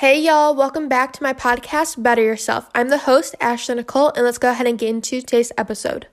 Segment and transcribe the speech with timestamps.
[0.00, 2.70] Hey y'all, welcome back to my podcast, Better Yourself.
[2.74, 6.06] I'm the host, Ashley Nicole, and let's go ahead and get into today's episode.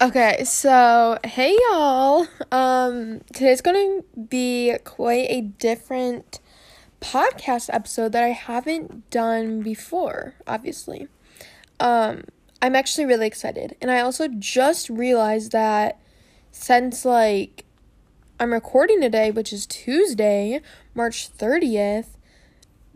[0.00, 2.28] Okay, so hey y'all.
[2.52, 6.38] Um today's to be quite a different
[7.00, 11.08] podcast episode that I haven't done before, obviously.
[11.80, 12.26] Um
[12.62, 13.76] I'm actually really excited.
[13.82, 15.98] And I also just realized that
[16.52, 17.64] since like
[18.38, 20.60] I'm recording today, which is Tuesday,
[20.94, 22.10] March 30th,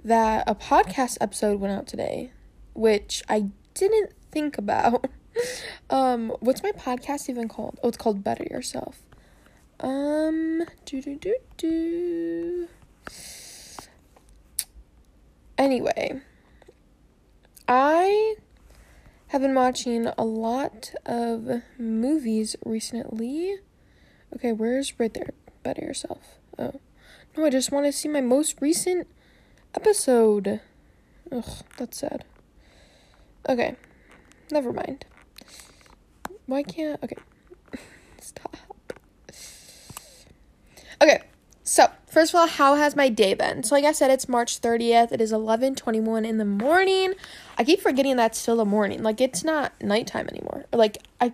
[0.08, 2.32] that a podcast episode went out today,
[2.74, 5.06] which I didn't think about.
[5.90, 7.78] um, what's my podcast even called?
[7.82, 9.02] Oh, it's called Better Yourself.
[9.80, 12.68] Um, do do do do.
[15.56, 16.20] Anyway,
[17.68, 18.36] I
[19.28, 23.56] have been watching a lot of movies recently.
[24.34, 25.34] Okay, where's right there?
[25.62, 26.38] Better Yourself.
[26.58, 26.80] Oh.
[27.36, 29.06] No, I just want to see my most recent
[29.74, 30.60] episode.
[31.30, 31.44] Ugh,
[31.76, 32.24] that's sad.
[33.48, 33.76] Okay,
[34.50, 35.04] never mind.
[36.46, 37.02] Why can't.
[37.02, 37.16] Okay.
[38.20, 38.56] Stop.
[41.00, 41.22] Okay,
[41.62, 43.62] so first of all, how has my day been?
[43.62, 45.12] So, like I said, it's March 30th.
[45.12, 47.14] It is 11:21 in the morning.
[47.56, 49.02] I keep forgetting that's still the morning.
[49.02, 50.64] Like it's not nighttime anymore.
[50.72, 51.32] like I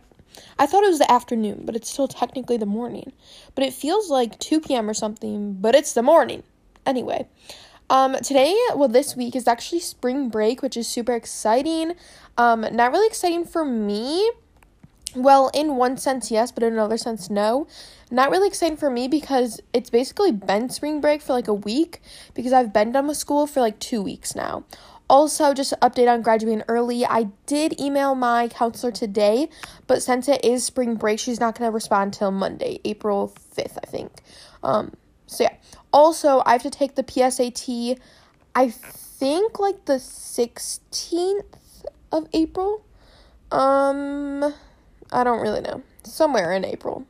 [0.59, 3.13] I thought it was the afternoon, but it's still technically the morning.
[3.55, 4.91] But it feels like 2 p.m.
[4.91, 6.43] or something, but it's the morning.
[6.87, 7.27] Anyway,
[7.91, 11.95] um, today, well, this week is actually spring break, which is super exciting.
[12.39, 14.31] Um, not really exciting for me.
[15.15, 17.69] Well, in one sense, yes, but in another sense, no.
[18.11, 22.01] Not really exciting for me because it's basically been spring break for like a week
[22.35, 24.65] because I've been done with school for like two weeks now.
[25.09, 27.05] Also, just update on graduating early.
[27.05, 29.49] I did email my counselor today,
[29.87, 33.79] but since it is spring break, she's not going to respond till Monday, April 5th,
[33.83, 34.11] I think.
[34.63, 34.95] Um,
[35.27, 35.55] so yeah.
[35.95, 37.97] Also, I have to take the PSAT,
[38.53, 42.85] I think like the 16th of April.
[43.53, 44.43] Um,
[45.13, 45.85] I don't really know.
[46.03, 47.07] Somewhere in April.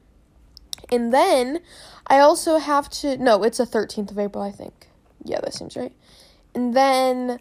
[0.93, 1.61] And then
[2.09, 4.89] I also have to, no, it's the 13th of April, I think.
[5.25, 5.93] Yeah, that seems right.
[6.55, 7.41] And then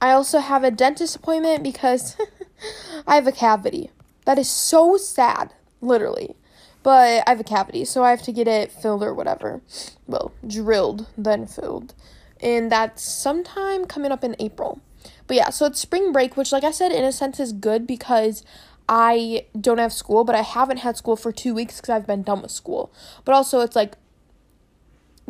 [0.00, 2.16] I also have a dentist appointment because
[3.08, 3.90] I have a cavity.
[4.24, 6.36] That is so sad, literally
[6.84, 9.62] but I have a cavity, so I have to get it filled or whatever.
[10.06, 11.94] Well, drilled, then filled.
[12.40, 14.80] And that's sometime coming up in April.
[15.26, 17.86] But yeah, so it's spring break, which, like I said, in a sense is good
[17.86, 18.44] because
[18.86, 22.22] I don't have school, but I haven't had school for two weeks because I've been
[22.22, 22.92] done with school.
[23.24, 23.94] But also, it's like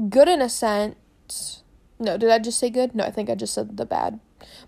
[0.09, 1.63] good in a sense.
[2.01, 2.97] No, did I just say good?
[2.97, 4.19] No, I think I just said the bad.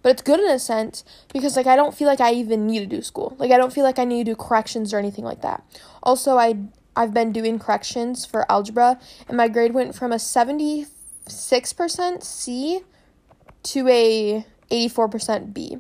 [0.03, 2.79] But it's good in a sense because like I don't feel like I even need
[2.81, 3.35] to do school.
[3.39, 5.65] Like I don't feel like I need to do corrections or anything like that.
[6.03, 6.57] Also, I
[6.97, 8.99] I've been doing corrections for algebra
[9.29, 12.81] and my grade went from a 76% C
[13.63, 15.79] to a 84% B.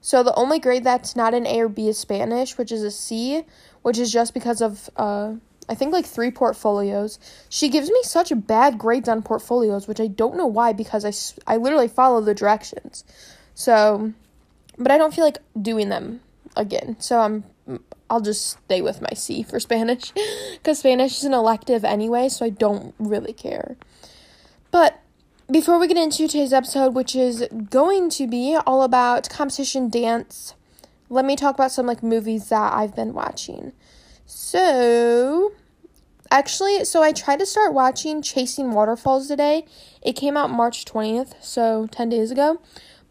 [0.00, 2.90] So the only grade that's not an A or B is Spanish, which is a
[2.90, 3.44] C,
[3.82, 5.34] which is just because of uh
[5.68, 7.18] I think like three portfolios.
[7.48, 11.54] She gives me such bad grades on portfolios, which I don't know why because I,
[11.54, 13.04] I literally follow the directions.
[13.54, 14.12] So,
[14.76, 16.20] but I don't feel like doing them
[16.56, 16.96] again.
[16.98, 17.44] So I'm
[18.10, 20.12] I'll just stay with my C for Spanish
[20.62, 23.76] cuz Spanish is an elective anyway, so I don't really care.
[24.70, 25.00] But
[25.50, 30.54] before we get into today's episode, which is going to be all about competition dance,
[31.10, 33.72] let me talk about some like movies that I've been watching.
[34.26, 35.52] So,
[36.30, 39.66] actually, so I tried to start watching Chasing Waterfalls today.
[40.02, 42.60] It came out March 20th, so 10 days ago.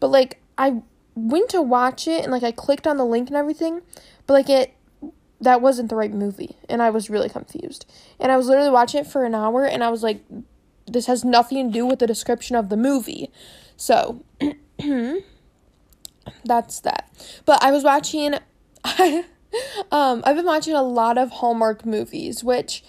[0.00, 0.82] But like I
[1.14, 3.82] went to watch it and like I clicked on the link and everything,
[4.26, 4.74] but like it
[5.44, 7.86] that wasn't the right movie and I was really confused.
[8.18, 10.24] And I was literally watching it for an hour and I was like
[10.86, 13.30] this has nothing to do with the description of the movie.
[13.76, 14.22] So,
[16.44, 17.10] that's that.
[17.44, 18.34] But I was watching
[19.92, 22.82] um I've been watching a lot of Hallmark movies, which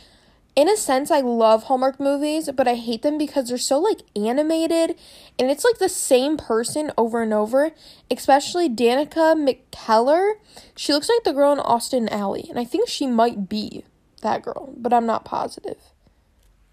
[0.55, 4.01] in a sense I love Hallmark movies, but I hate them because they're so like
[4.15, 4.95] animated
[5.37, 7.71] and it's like the same person over and over,
[8.09, 10.33] especially Danica McKellar.
[10.75, 13.83] She looks like the girl in Austin Alley, and I think she might be
[14.21, 15.77] that girl, but I'm not positive.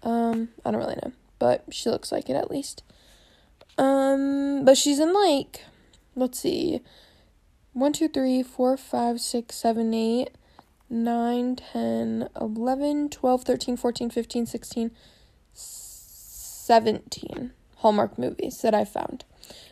[0.01, 2.83] Um, I don't really know, but she looks like it at least.
[3.77, 5.65] Um, but she's in like
[6.15, 6.81] let's see.
[7.73, 10.29] 1 2 3 4 5 6 7 8
[10.93, 14.91] 9, 10, 11, 12, 13, 14, 15, 16,
[15.53, 19.25] 17 Hallmark movies that I found.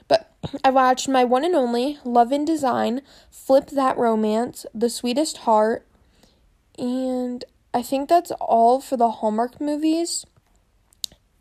[0.08, 0.34] But
[0.64, 5.86] I watched my one and only Love and Design, Flip That Romance, The Sweetest Heart,
[6.78, 10.26] and I think that's all for the Hallmark movies.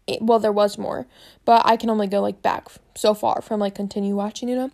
[0.07, 1.07] It, well, there was more,
[1.45, 2.69] but I can only go like back
[3.01, 4.71] so far from like continue watching, you know.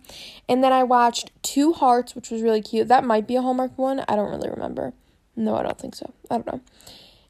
[0.48, 2.88] And then I watched Two Hearts, which was really cute.
[2.88, 4.04] That might be a Hallmark one.
[4.08, 4.92] I don't really remember.
[5.36, 6.12] No, I don't think so.
[6.30, 6.60] I don't know.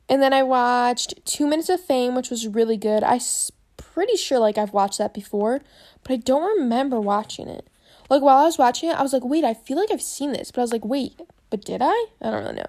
[0.08, 3.02] And then I watched Two Minutes of Fame, which was really good.
[3.02, 5.60] I s- pretty sure like I've watched that before,
[6.02, 7.66] but I don't remember watching it.
[8.08, 10.32] Like while I was watching it, I was like, wait, I feel like I've seen
[10.32, 11.20] this, but I was like, wait,
[11.50, 12.06] but did I?
[12.22, 12.66] I don't really know.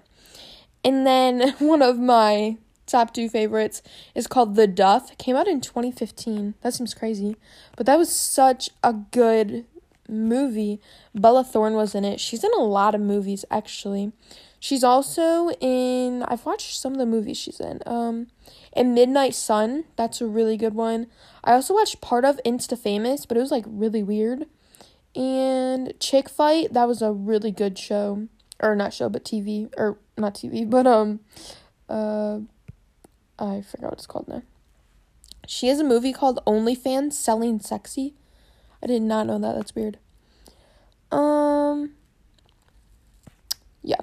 [0.84, 3.82] And then one of my top two favorites
[4.16, 5.12] is called The Duff.
[5.12, 6.56] It came out in 2015.
[6.62, 7.36] That seems crazy.
[7.76, 9.66] But that was such a good
[10.10, 10.80] movie.
[11.14, 12.20] Bella Thorne was in it.
[12.20, 14.12] She's in a lot of movies actually.
[14.60, 17.82] She's also in I've watched some of the movies she's in.
[17.86, 18.28] Um
[18.76, 21.08] in Midnight Sun, that's a really good one.
[21.44, 24.46] I also watched part of Insta Famous, but it was like really weird.
[25.16, 28.28] And Chick Fight, that was a really good show.
[28.60, 29.72] Or not show, but TV.
[29.78, 31.20] Or not TV, but um
[31.90, 32.40] uh
[33.40, 34.44] I forgot what it's called now.
[35.48, 38.14] She has a movie called OnlyFans Selling Sexy.
[38.84, 39.56] I did not know that.
[39.56, 39.98] That's weird.
[41.12, 41.92] Um
[43.84, 44.02] yeah.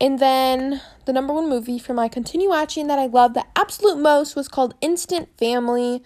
[0.00, 3.98] And then the number one movie for my continue watching that I love the absolute
[3.98, 6.02] most was called Instant Family.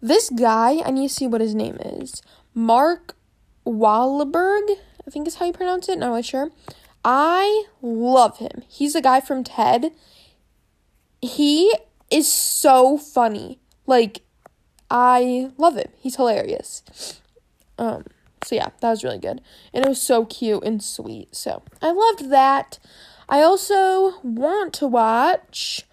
[0.00, 2.22] This guy, I need to see what his name is.
[2.54, 3.16] Mark
[3.66, 4.76] Wahlberg,
[5.06, 5.98] I think is how you pronounce it.
[5.98, 6.50] Not really sure.
[7.04, 8.62] I love him.
[8.68, 9.92] He's a guy from Ted.
[11.20, 11.74] He
[12.10, 13.58] is so funny.
[13.86, 14.22] Like,
[14.90, 15.90] I love him.
[15.98, 17.20] He's hilarious.
[17.78, 18.04] Um,
[18.44, 19.40] so yeah, that was really good.
[19.72, 21.34] And it was so cute and sweet.
[21.34, 22.78] So I loved that.
[23.28, 25.86] I also want to watch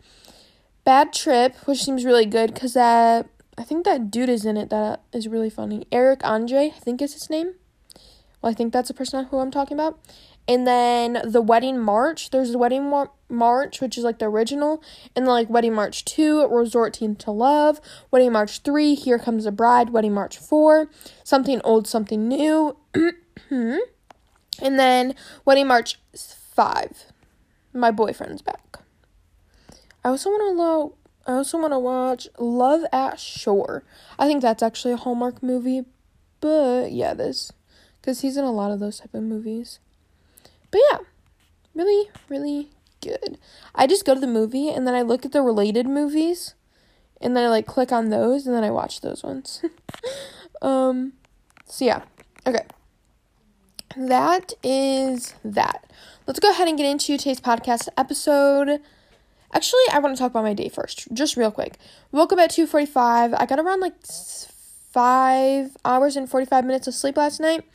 [0.84, 4.70] Bad Trip, which seems really good because that I think that dude is in it
[4.70, 5.86] that is really funny.
[5.92, 7.54] Eric Andre, I think is his name.
[8.42, 10.00] Well, I think that's the person who I'm talking about.
[10.48, 12.32] And then the Wedding March.
[12.32, 14.84] There's the Wedding Mar- March, which is like the original,
[15.16, 17.80] and then like Wedding March 2, Resorting to Love,
[18.12, 20.90] Wedding March 3, Here Comes the Bride, Wedding March 4,
[21.24, 22.78] Something Old, Something New,
[23.50, 23.80] and
[24.60, 27.06] then Wedding March 5,
[27.74, 28.80] My Boyfriend's Back.
[30.04, 30.96] I also want to lo-
[31.28, 33.84] I also want to watch Love at Shore.
[34.18, 35.86] I think that's actually a Hallmark movie,
[36.40, 37.52] but yeah, this
[38.02, 39.80] because he's in a lot of those type of movies.
[40.72, 41.00] But yeah,
[41.76, 42.70] really, really
[43.02, 43.38] good.
[43.76, 46.56] I just go to the movie and then I look at the related movies
[47.20, 49.64] and then I like click on those and then I watch those ones.
[50.62, 51.14] um
[51.66, 52.04] so yeah.
[52.46, 52.66] Okay.
[53.98, 55.92] That is that.
[56.28, 58.80] Let's go ahead and get into today's podcast episode.
[59.54, 61.78] Actually, I want to talk about my day first, just real quick.
[62.12, 63.36] Woke up at 2:45.
[63.38, 67.66] I got around like 5 hours and 45 minutes of sleep last night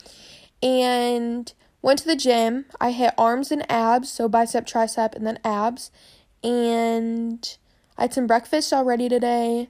[0.61, 2.65] and went to the gym.
[2.79, 5.91] I hit arms and abs, so bicep, tricep, and then abs.
[6.43, 7.57] And
[7.97, 9.69] I had some breakfast already today.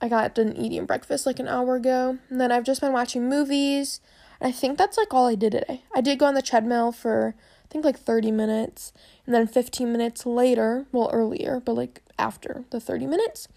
[0.00, 2.18] I got done eating breakfast like an hour ago.
[2.28, 4.00] And then I've just been watching movies.
[4.40, 5.82] And I think that's like all I did today.
[5.94, 7.34] I did go on the treadmill for
[7.64, 8.92] I think like 30 minutes.
[9.24, 13.48] And then 15 minutes later, well, earlier, but like after the 30 minutes.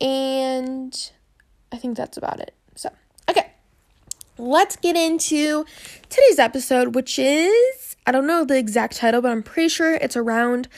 [0.00, 1.10] And
[1.72, 2.54] I think that's about it.
[2.74, 2.90] So,
[3.28, 3.53] okay.
[4.36, 5.64] Let's get into
[6.08, 10.16] today's episode, which is I don't know the exact title, but I'm pretty sure it's
[10.16, 10.68] around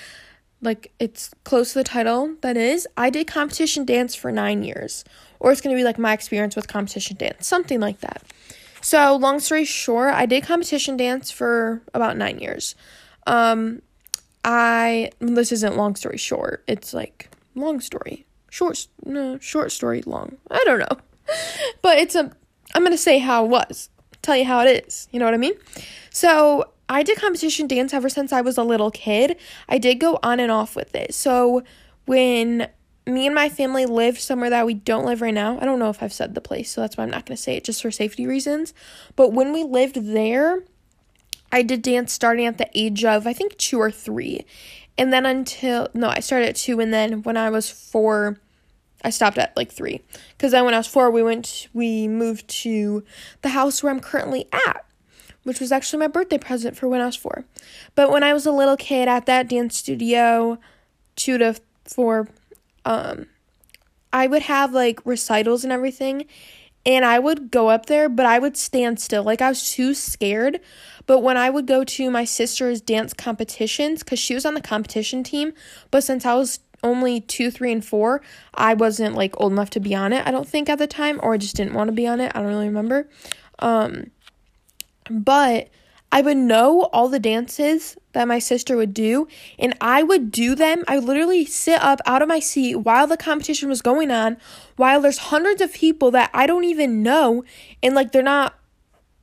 [0.61, 2.37] like it's close to the title.
[2.43, 5.05] That is i did competition dance for nine years.
[5.41, 7.47] Or it's going to be like my experience with competition dance.
[7.47, 8.23] Something like that.
[8.83, 12.75] So long story short i did competition dance for about nine years.
[13.27, 13.81] Um
[14.45, 16.63] i this isn't long story short.
[16.69, 18.27] It's like long story.
[18.51, 20.37] Short no short story long.
[20.51, 20.99] I don't know.
[21.83, 22.31] But it's a
[22.77, 23.89] i'm going to say how it was
[24.23, 25.55] tell you how it is you know what i mean
[26.11, 29.37] so I did competition dance ever since I was a little kid.
[29.69, 31.15] I did go on and off with it.
[31.15, 31.65] So
[32.05, 32.69] when
[33.07, 35.91] me and my family lived somewhere that we don't live right now, I don't know
[35.91, 37.83] if I've said the place, so that's why I'm not going to say it just
[37.83, 38.73] for safety reasons.
[39.17, 40.63] But when we lived there,
[41.51, 44.45] I did dance starting at the age of I think 2 or 3.
[44.99, 48.39] And then until no, I started at 2 and then when I was 4
[49.07, 50.01] I stopped at like 3
[50.39, 53.05] cuz then when I was 4 we went we moved to
[53.43, 54.85] the house where I'm currently at
[55.47, 57.45] which was actually my birthday present for when I was four.
[57.95, 60.59] But when I was a little kid at that dance studio,
[61.15, 62.29] two to four,
[62.85, 63.27] um,
[64.13, 66.27] I would have like recitals and everything.
[66.85, 69.23] And I would go up there, but I would stand still.
[69.23, 70.59] Like I was too scared.
[71.07, 74.61] But when I would go to my sister's dance competitions, because she was on the
[74.61, 75.53] competition team,
[75.93, 78.23] but since I was only two, three, and four,
[78.55, 81.21] I wasn't like old enough to be on it, I don't think at the time,
[81.23, 82.33] or I just didn't want to be on it.
[82.35, 83.09] I don't really remember.
[83.59, 84.11] Um,
[85.11, 85.69] but
[86.13, 89.29] I would know all the dances that my sister would do,
[89.59, 90.85] and I would do them.
[90.89, 94.37] I would literally sit up out of my seat while the competition was going on,
[94.77, 97.45] while there's hundreds of people that I don't even know,
[97.83, 98.55] and like they're not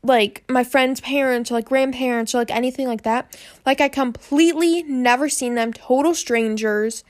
[0.04, 3.36] like my friends' parents or like grandparents or like anything like that.
[3.66, 7.04] Like I completely never seen them, total strangers,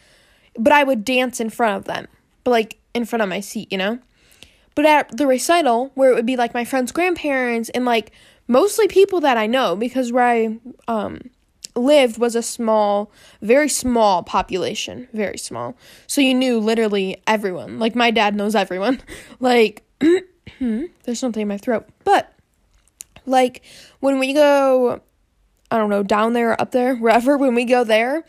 [0.57, 2.07] but I would dance in front of them,
[2.43, 3.99] but like in front of my seat, you know?
[4.75, 8.11] But at the recital, where it would be like my friends' grandparents and like
[8.47, 10.57] mostly people that I know, because where I
[10.87, 11.29] um,
[11.75, 15.75] lived was a small, very small population, very small.
[16.07, 17.79] So you knew literally everyone.
[17.79, 19.01] Like my dad knows everyone.
[19.39, 19.83] like,
[20.59, 21.87] there's something in my throat.
[22.03, 22.33] But
[23.25, 23.61] like
[23.99, 25.01] when we go,
[25.71, 28.23] I don't know, down there, up there, wherever, when we go there,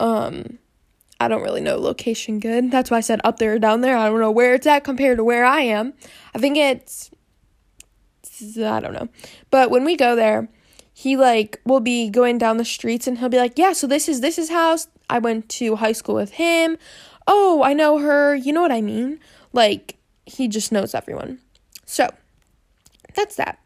[0.00, 0.58] um,
[1.22, 2.70] I don't really know location good.
[2.70, 3.96] That's why I said up there or down there.
[3.96, 5.94] I don't know where it's at compared to where I am.
[6.34, 7.10] I think it's
[8.58, 9.08] I don't know.
[9.50, 10.48] But when we go there,
[10.92, 14.08] he like will be going down the streets and he'll be like, "Yeah, so this
[14.08, 14.88] is this is house.
[15.08, 16.76] I went to high school with him.
[17.26, 18.34] Oh, I know her.
[18.34, 19.20] You know what I mean?
[19.52, 21.38] Like he just knows everyone."
[21.86, 22.08] So,
[23.14, 23.61] that's that.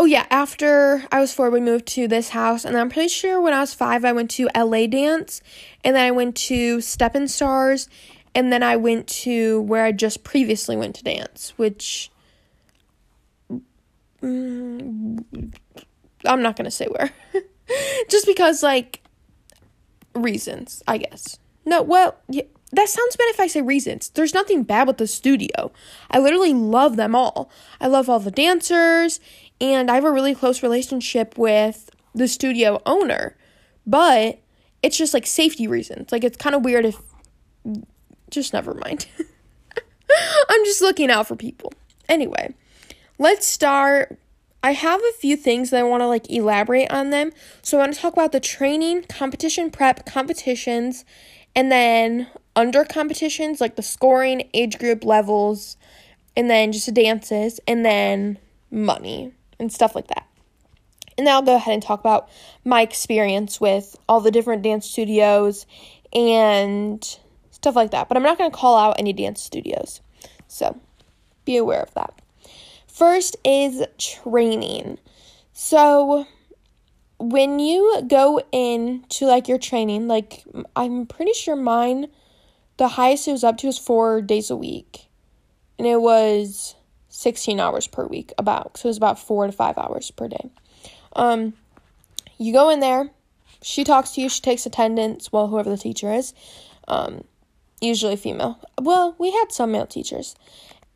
[0.00, 3.38] Oh yeah, after I was four, we moved to this house, and I'm pretty sure
[3.38, 5.42] when I was five, I went to LA dance,
[5.84, 7.86] and then I went to Steppin' Stars,
[8.34, 12.10] and then I went to where I just previously went to dance, which
[14.22, 15.22] mm,
[16.24, 17.10] I'm not gonna say where,
[18.08, 19.02] just because like
[20.14, 21.38] reasons, I guess.
[21.66, 24.08] No, well, yeah, that sounds bad if I say reasons.
[24.08, 25.72] There's nothing bad with the studio.
[26.10, 27.50] I literally love them all.
[27.82, 29.20] I love all the dancers
[29.60, 33.36] and I have a really close relationship with the studio owner.
[33.86, 34.40] But
[34.82, 36.12] it's just like safety reasons.
[36.12, 36.96] Like it's kind of weird if
[38.30, 39.06] just never mind.
[40.48, 41.72] I'm just looking out for people.
[42.08, 42.54] Anyway,
[43.18, 44.18] let's start.
[44.62, 47.32] I have a few things that I want to like elaborate on them.
[47.62, 51.04] So I want to talk about the training, competition prep, competitions,
[51.54, 55.76] and then under competitions like the scoring, age group levels,
[56.36, 58.38] and then just the dances, and then
[58.70, 60.26] money and stuff like that.
[61.16, 62.28] And then I'll go ahead and talk about
[62.64, 65.66] my experience with all the different dance studios
[66.14, 67.04] and
[67.50, 68.08] stuff like that.
[68.08, 70.00] But I'm not going to call out any dance studios.
[70.48, 70.80] So
[71.44, 72.20] be aware of that.
[72.86, 74.98] First is training.
[75.52, 76.26] So
[77.18, 80.42] when you go into like your training, like
[80.74, 82.08] I'm pretty sure mine,
[82.78, 85.08] the highest it was up to was four days a week.
[85.78, 86.74] And it was
[87.20, 88.78] 16 hours per week, about.
[88.78, 90.48] So it was about four to five hours per day.
[91.14, 91.52] Um,
[92.38, 93.10] you go in there,
[93.62, 96.32] she talks to you, she takes attendance, well, whoever the teacher is,
[96.88, 97.24] um,
[97.78, 98.58] usually female.
[98.80, 100.34] Well, we had some male teachers.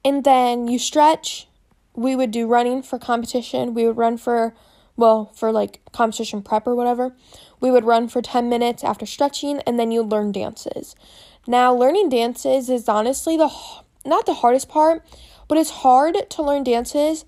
[0.03, 1.47] And then you stretch.
[1.95, 3.75] We would do running for competition.
[3.75, 4.55] We would run for,
[4.97, 7.15] well, for like competition prep or whatever.
[7.61, 10.97] We would run for 10 minutes after stretching, and then you learn dances.
[11.47, 13.51] Now, learning dances is honestly the
[14.07, 15.03] not the hardest part,
[15.49, 17.25] but it's hard to learn dances,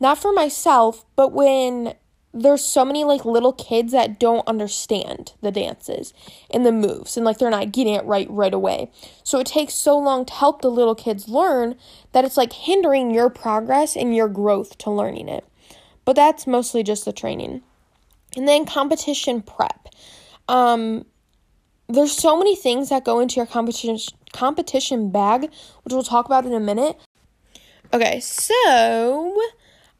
[0.00, 1.94] not for myself, but when
[2.36, 6.12] there's so many like little kids that don't understand the dances
[6.50, 8.90] and the moves and like they're not getting it right right away.
[9.24, 11.76] So it takes so long to help the little kids learn
[12.12, 15.44] that it's like hindering your progress and your growth to learning it.
[16.04, 17.62] But that's mostly just the training.
[18.36, 19.88] And then competition prep.
[20.46, 21.06] Um
[21.88, 23.98] there's so many things that go into your competition
[24.32, 25.42] competition bag,
[25.82, 26.98] which we'll talk about in a minute.
[27.92, 29.36] Okay, so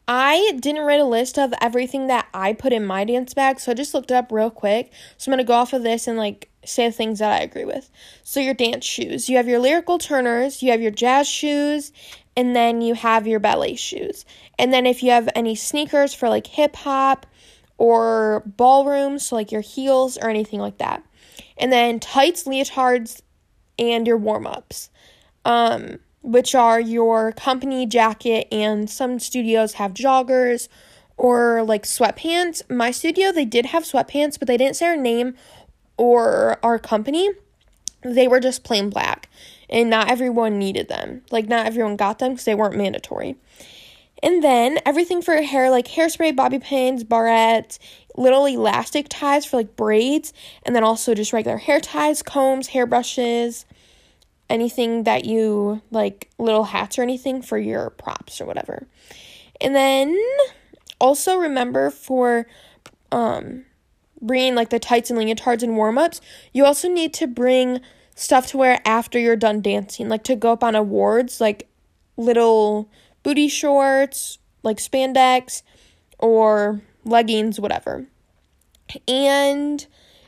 [0.07, 3.71] I didn't write a list of everything that I put in my dance bag, so
[3.71, 4.91] I just looked it up real quick.
[5.17, 7.65] So I'm gonna go off of this and like say the things that I agree
[7.65, 7.89] with.
[8.23, 11.93] So your dance shoes, you have your lyrical turners, you have your jazz shoes,
[12.35, 14.25] and then you have your ballet shoes.
[14.59, 17.25] And then if you have any sneakers for like hip hop
[17.77, 21.03] or ballroom, so like your heels or anything like that.
[21.57, 23.21] And then tights, leotards,
[23.79, 24.89] and your warm ups.
[25.45, 30.67] Um, which are your company jacket, and some studios have joggers
[31.15, 32.69] or like sweatpants.
[32.69, 35.35] My studio, they did have sweatpants, but they didn't say our name
[35.97, 37.29] or our company.
[38.03, 39.29] They were just plain black,
[39.69, 41.23] and not everyone needed them.
[41.31, 43.35] Like, not everyone got them because they weren't mandatory.
[44.23, 47.79] And then everything for hair, like hairspray, bobby pins, barrettes,
[48.15, 50.33] little elastic ties for like braids,
[50.63, 53.65] and then also just regular hair ties, combs, hairbrushes,
[54.49, 58.87] anything that you like little hats or anything for your props or whatever.
[59.59, 60.17] And then
[60.99, 62.47] also remember for
[63.11, 63.65] um
[64.21, 66.21] bringing like the tights and leotards and warm-ups,
[66.53, 67.79] you also need to bring
[68.15, 71.69] stuff to wear after you're done dancing, like to go up on awards, like
[72.17, 72.89] little
[73.21, 75.61] booty shorts, like spandex
[76.17, 78.07] or leggings, whatever.
[79.07, 79.85] And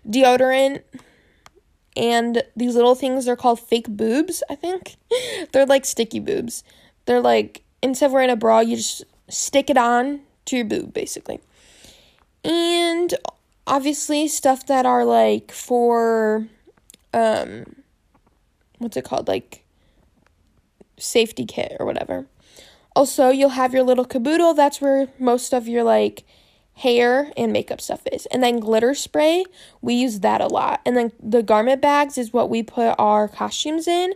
[0.08, 0.84] deodorant
[1.96, 4.96] and these little things are called fake boobs, I think.
[5.52, 6.64] They're like sticky boobs.
[7.06, 10.94] They're like instead of wearing a bra, you just stick it on to your boob
[10.94, 11.40] basically.
[12.44, 13.14] And
[13.68, 16.48] obviously stuff that are like for
[17.14, 17.66] um
[18.80, 19.28] what's it called?
[19.28, 19.64] Like
[20.98, 22.28] safety kit or whatever.
[22.96, 24.54] Also, you'll have your little caboodle.
[24.54, 26.26] That's where most of your like
[26.80, 28.26] hair and makeup stuff is.
[28.28, 29.44] And then glitter spray,
[29.82, 30.80] we use that a lot.
[30.86, 34.14] And then the garment bags is what we put our costumes in.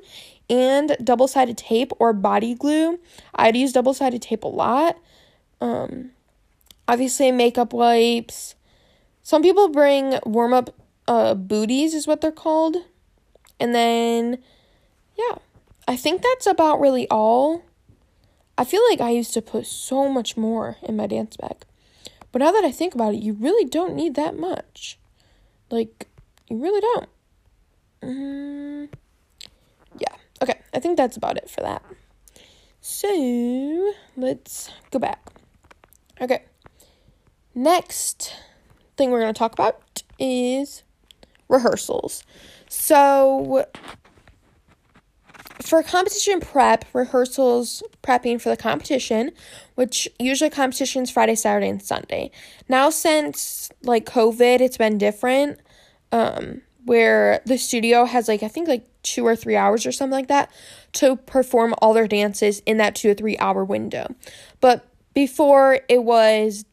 [0.50, 3.00] And double sided tape or body glue.
[3.36, 4.98] I'd use double sided tape a lot.
[5.60, 6.12] Um,
[6.88, 8.56] obviously, makeup wipes.
[9.24, 10.76] Some people bring warm up
[11.08, 12.78] uh, booties, is what they're called.
[13.60, 14.40] And then,
[15.18, 15.38] yeah,
[15.88, 17.64] I think that's about really all.
[18.58, 21.66] I feel like I used to put so much more in my dance bag.
[22.34, 24.98] But now that I think about it, you really don't need that much.
[25.70, 26.08] Like,
[26.50, 27.10] you really don't.
[28.02, 28.90] Mm,
[30.00, 30.16] yeah.
[30.42, 30.60] Okay.
[30.74, 31.84] I think that's about it for that.
[32.82, 35.30] So, let's go back.
[36.20, 36.42] Okay.
[37.54, 38.34] Next
[38.98, 40.84] thing we're going to talk about is
[41.48, 42.24] rehearsals.
[42.68, 43.68] So,
[45.62, 49.32] for competition prep, rehearsals, prepping for the competition,
[49.76, 52.32] which usually competitions Friday, Saturday, and Sunday.
[52.68, 55.60] Now, since like COVID, it's been different.
[56.12, 60.12] Um, where the studio has like I think like two or three hours or something
[60.12, 60.52] like that
[60.94, 64.14] to perform all their dances in that two or three hour window.
[64.60, 66.66] But before it was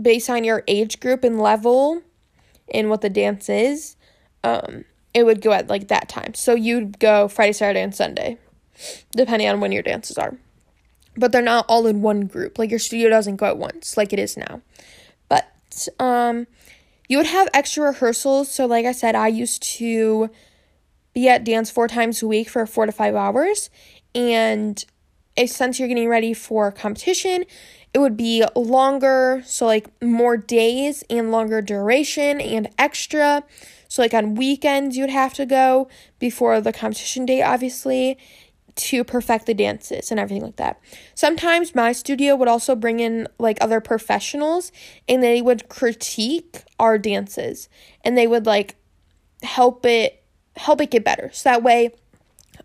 [0.00, 2.02] based on your age group and level
[2.72, 3.96] and what the dance is.
[4.44, 4.84] Um,
[5.16, 6.34] it would go at like that time.
[6.34, 8.36] So you'd go Friday, Saturday, and Sunday,
[9.12, 10.36] depending on when your dances are.
[11.16, 12.58] But they're not all in one group.
[12.58, 14.60] Like your studio doesn't go at once like it is now.
[15.30, 16.46] But um
[17.08, 18.50] you would have extra rehearsals.
[18.50, 20.28] So like I said, I used to
[21.14, 23.70] be at dance four times a week for 4 to 5 hours
[24.14, 24.84] and
[25.46, 27.44] since you're getting ready for competition,
[27.94, 33.44] it would be longer, so like more days and longer duration and extra.
[33.88, 38.18] So, like on weekends, you'd have to go before the competition date, obviously,
[38.76, 40.78] to perfect the dances and everything like that.
[41.14, 44.70] Sometimes my studio would also bring in like other professionals
[45.08, 47.68] and they would critique our dances
[48.04, 48.76] and they would like
[49.42, 50.22] help it
[50.56, 51.30] help it get better.
[51.32, 51.90] So that way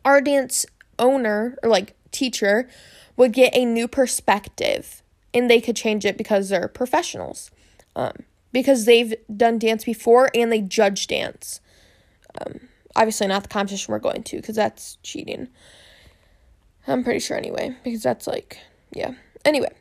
[0.04, 0.66] our dance
[1.00, 2.70] owner or like teacher
[3.16, 5.02] would get a new perspective
[5.34, 7.52] and they could change it because they're professionals.
[7.96, 11.62] Um, because they've done dance before and they judge dance.
[12.40, 12.62] Um,
[12.96, 15.48] obviously, not the competition we're going to because that's cheating.
[16.88, 18.58] I'm pretty sure anyway, because that's like,
[18.92, 19.14] yeah.
[19.46, 19.72] Anyway.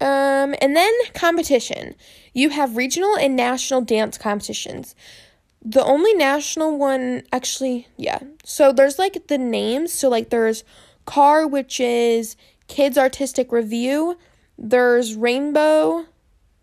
[0.00, 1.94] Um, and then competition.
[2.32, 4.94] You have regional and national dance competitions.
[5.62, 8.20] The only national one, actually, yeah.
[8.44, 9.92] So there's like the names.
[9.92, 10.64] So, like, there's
[11.04, 14.16] CAR, which is Kids Artistic Review.
[14.56, 16.06] There's Rainbow,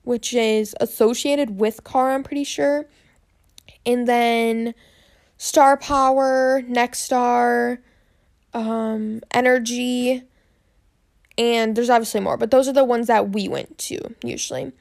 [0.07, 2.85] which is associated with Car, I'm pretty sure.
[3.85, 4.73] And then
[5.35, 7.79] Star Power, Next Star,
[8.53, 10.23] um, Energy,
[11.37, 14.71] and there's obviously more, but those are the ones that we went to usually.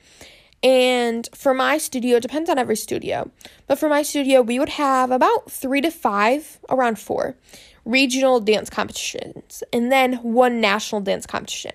[0.63, 3.29] And for my studio, it depends on every studio,
[3.67, 7.37] but for my studio, we would have about three to five, around four
[7.85, 11.73] regional dance competitions, and then one national dance competition.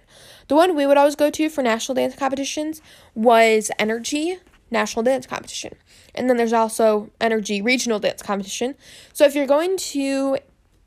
[0.51, 2.81] The one we would always go to for national dance competitions
[3.15, 4.35] was Energy
[4.69, 5.75] National Dance Competition.
[6.13, 8.75] And then there's also Energy Regional Dance Competition.
[9.13, 10.39] So if you're going to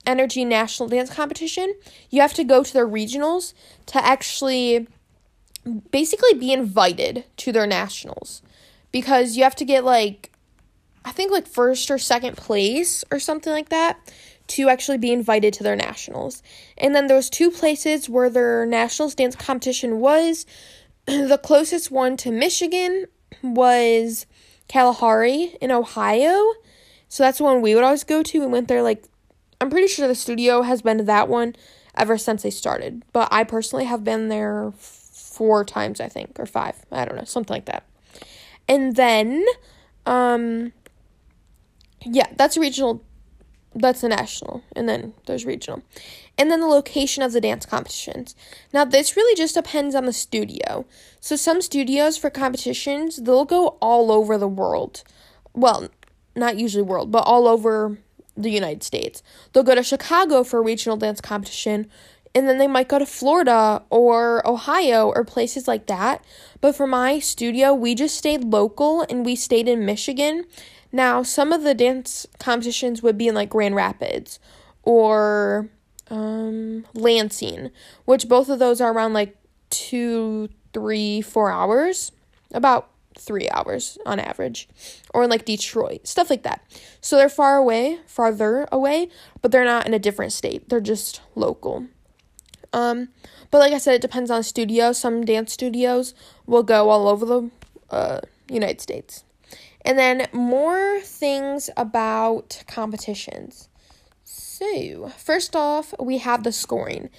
[0.05, 1.74] Energy National Dance Competition,
[2.11, 3.55] you have to go to their regionals
[3.87, 4.87] to actually
[5.90, 8.42] basically be invited to their nationals
[8.92, 10.31] because you have to get like
[11.07, 13.98] I think like first or second place or something like that
[14.46, 16.42] to actually be invited to their nationals.
[16.76, 20.46] And then those two places where their nationals dance competition was.
[21.07, 23.04] The closest one to Michigan
[23.42, 24.24] was
[24.68, 26.42] Kalahari in Ohio.
[27.09, 28.40] So that's the one we would always go to.
[28.40, 29.04] We went there like
[29.61, 31.57] I'm pretty sure the studio has been to that one
[31.96, 33.02] ever since they started.
[33.12, 36.76] But I personally have been there four times, I think, or five.
[36.90, 37.85] I don't know, something like that.
[38.66, 39.44] And then
[40.07, 40.72] um
[42.04, 43.02] yeah, that's regional
[43.74, 45.82] that's the national, and then there's regional.
[46.38, 48.34] And then the location of the dance competitions.
[48.72, 50.84] Now, this really just depends on the studio.
[51.20, 55.02] So, some studios for competitions, they'll go all over the world.
[55.52, 55.88] Well,
[56.37, 57.98] not usually world, but all over
[58.37, 59.22] the United States.
[59.52, 61.88] They'll go to Chicago for a regional dance competition
[62.34, 66.24] and then they might go to Florida or Ohio or places like that.
[66.60, 70.44] But for my studio, we just stayed local and we stayed in Michigan.
[70.94, 74.38] Now, some of the dance competitions would be in like Grand Rapids
[74.85, 75.68] or
[76.09, 77.72] um, Lansing,
[78.04, 79.37] which both of those are around like
[79.70, 82.12] two, three, four hours,
[82.52, 84.68] about three hours on average,
[85.12, 86.62] or in like Detroit, stuff like that.
[87.00, 89.09] So they're far away, farther away,
[89.42, 90.68] but they're not in a different state.
[90.68, 91.88] They're just local.
[92.72, 93.09] Um,
[93.50, 94.92] but like I said, it depends on studio.
[94.92, 96.14] Some dance studios
[96.46, 97.50] will go all over the
[97.90, 99.23] uh, United States.
[99.85, 103.68] And then more things about competitions.
[104.23, 107.11] So, first off, we have the scoring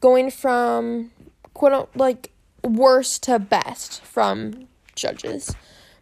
[0.00, 1.10] going from
[1.54, 2.30] quote like
[2.64, 5.54] worst to best from judges.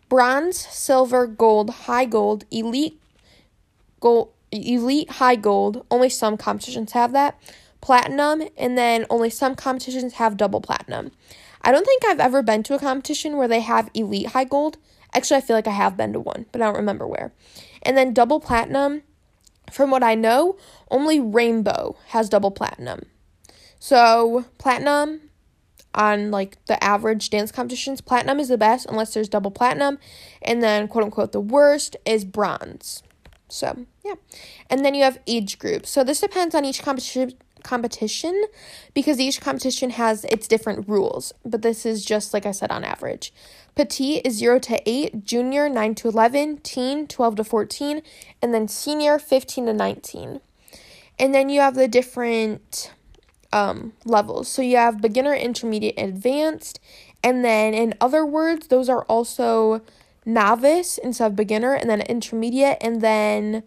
[0.09, 3.01] Bronze, silver, gold, high gold, elite
[4.01, 5.85] gold, elite high gold.
[5.91, 7.39] Only some competitions have that.
[7.81, 11.13] Platinum, and then only some competitions have double platinum.
[11.63, 14.79] I don't think I've ever been to a competition where they have elite high gold.
[15.14, 17.33] Actually, I feel like I have been to one, but I don't remember where.
[17.83, 19.03] And then double platinum,
[19.73, 20.57] from what I know,
[20.90, 23.07] only Rainbow has double platinum.
[23.79, 25.31] So, platinum
[25.94, 29.99] on like the average dance competitions, platinum is the best unless there's double platinum,
[30.42, 33.03] and then quote unquote the worst is bronze.
[33.49, 34.14] So, yeah.
[34.68, 35.90] And then you have age groups.
[35.90, 38.44] So, this depends on each competition competition
[38.94, 42.85] because each competition has its different rules, but this is just like I said on
[42.85, 43.33] average.
[43.75, 48.03] Petite is 0 to 8, junior 9 to 11, teen 12 to 14,
[48.42, 50.40] and then senior 15 to 19.
[51.18, 52.92] And then you have the different
[53.53, 54.49] um, levels.
[54.49, 56.81] So you have beginner, intermediate, advanced.
[57.23, 59.83] And then in other words, those are also
[60.25, 63.62] novice instead of beginner, and then intermediate, and then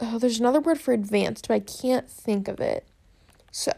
[0.00, 2.86] oh, there's another word for advanced, but I can't think of it.
[3.50, 3.72] So,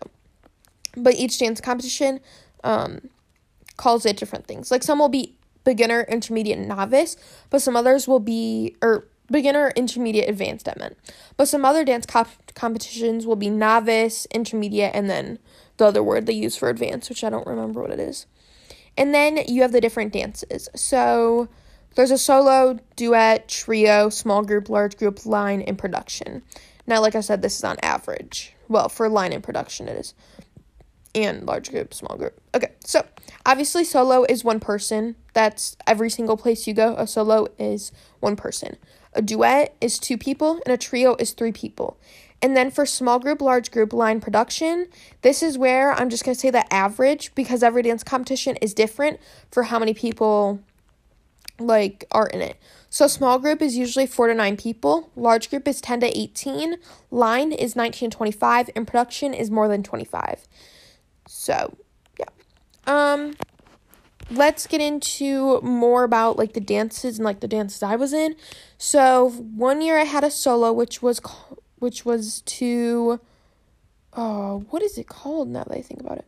[0.96, 2.20] but each dance competition
[2.64, 3.08] um,
[3.76, 4.70] calls it different things.
[4.70, 7.16] Like some will be beginner, intermediate, novice,
[7.50, 10.68] but some others will be or beginner, intermediate, advanced.
[10.68, 10.96] I meant,
[11.36, 15.38] but some other dance comp- competitions will be novice, intermediate, and then
[15.78, 18.26] the other word they use for advanced, which I don't remember what it is.
[18.96, 20.68] And then you have the different dances.
[20.76, 21.48] So
[21.94, 26.42] there's a solo, duet, trio, small group, large group, line, and production.
[26.92, 28.52] Now, like I said, this is on average.
[28.68, 30.12] Well, for line and production, it is.
[31.14, 32.38] And large group, small group.
[32.54, 33.06] Okay, so
[33.46, 35.16] obviously, solo is one person.
[35.32, 36.94] That's every single place you go.
[36.98, 38.76] A solo is one person.
[39.14, 41.98] A duet is two people, and a trio is three people.
[42.42, 44.88] And then for small group, large group, line production,
[45.22, 48.74] this is where I'm just going to say the average because every dance competition is
[48.74, 49.18] different
[49.50, 50.60] for how many people
[51.58, 52.58] like are in it.
[52.92, 56.76] So small group is usually 4 to 9 people, large group is 10 to 18,
[57.10, 60.46] line is 19 to 25 and production is more than 25.
[61.26, 61.74] So,
[62.20, 62.26] yeah.
[62.86, 63.34] Um
[64.30, 68.36] let's get into more about like the dances and like the dances I was in.
[68.76, 71.18] So, one year I had a solo which was
[71.78, 73.20] which was to
[74.12, 76.26] oh, what is it called now that I think about it?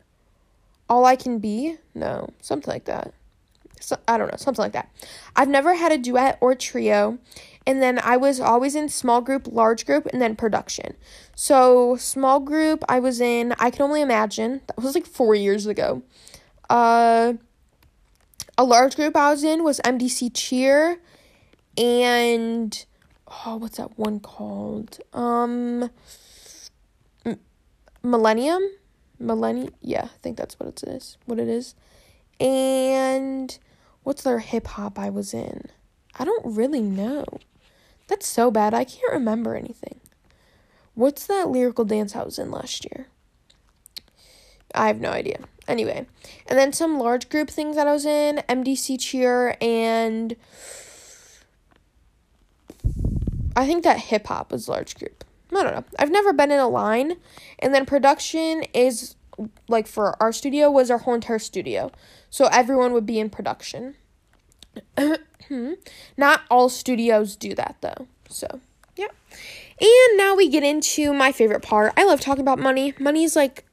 [0.89, 1.77] All I Can Be?
[1.95, 3.13] No, something like that
[3.85, 4.91] so, I don't know, something like that.
[5.37, 7.19] I've never had a duet or trio.
[7.67, 10.97] And then I was always in small group, large group, and then production.
[11.35, 15.67] So, small group, I was in, I can only imagine, that was like four years
[15.67, 16.03] ago.
[16.69, 17.35] Uh,
[18.57, 21.01] a large group I was in was MDC Cheer
[21.77, 22.87] and,
[23.29, 24.99] oh, what's that one called?
[25.13, 25.91] Um,
[28.03, 28.63] Millennium?
[29.19, 29.75] Millennium?
[29.81, 31.17] Yeah, I think that's what it is.
[31.27, 31.75] What it is.
[32.39, 33.57] And
[34.05, 35.67] what's their hip hop I was in?
[36.17, 37.25] I don't really know.
[38.07, 38.73] That's so bad.
[38.73, 40.01] I can't remember anything.
[40.95, 43.09] What's that lyrical dance I was in last year?
[44.75, 45.41] I have no idea.
[45.67, 46.07] Anyway,
[46.47, 50.37] and then some large group things that I was in MDC cheer and
[53.57, 55.25] I think that hip hop was large group.
[55.53, 55.85] I don't know.
[55.99, 57.17] I've never been in a line.
[57.61, 59.15] And then production is
[59.69, 61.91] like for our studio was our whole entire studio.
[62.31, 63.97] So everyone would be in production.
[66.17, 68.07] Not all studios do that though.
[68.29, 68.61] So,
[68.97, 69.09] yeah.
[69.81, 71.93] And now we get into my favorite part.
[71.97, 72.95] I love talking about money.
[72.99, 73.65] Money is like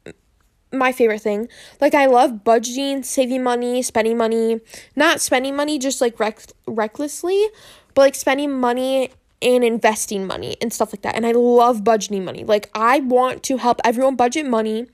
[0.71, 1.47] my favorite thing.
[1.80, 4.62] Like I love budgeting, saving money, spending money.
[4.95, 7.47] Not spending money just like rec- recklessly,
[7.93, 11.15] but like spending money and investing money and stuff like that.
[11.15, 12.43] And I love budgeting money.
[12.43, 14.88] Like I want to help everyone budget money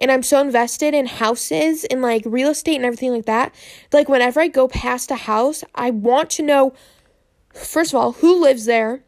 [0.00, 3.54] and I'm so invested in houses and like real estate and everything like that.
[3.92, 6.74] Like whenever I go past a house, I want to know
[7.52, 9.02] first of all who lives there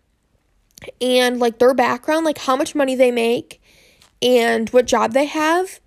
[1.01, 3.61] and like their background, like how much money they make
[4.23, 5.81] and what job they have,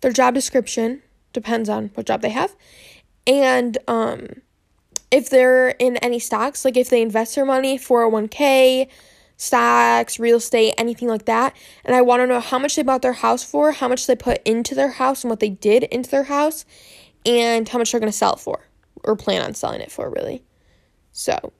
[0.00, 1.02] their job description
[1.32, 2.54] depends on what job they have,
[3.26, 4.42] and um,
[5.12, 8.88] if they're in any stocks, like if they invest their money, 401k,
[9.36, 11.54] stocks, real estate, anything like that.
[11.84, 14.16] And I want to know how much they bought their house for, how much they
[14.16, 16.64] put into their house, and what they did into their house,
[17.26, 18.66] and how much they're going to sell it for
[19.04, 20.42] or plan on selling it for, really.
[21.12, 21.52] So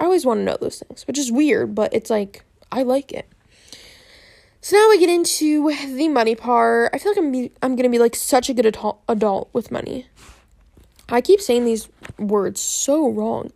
[0.00, 3.12] I always want to know those things, which is weird, but it's like, I like
[3.12, 3.28] it.
[4.62, 6.90] So now we get into the money part.
[6.94, 9.70] I feel like I'm be, I'm gonna be like such a good adult adult with
[9.70, 10.06] money.
[11.08, 11.88] I keep saying these
[12.18, 13.52] words so wrong.